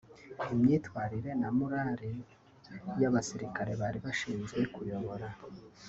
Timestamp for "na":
1.41-1.49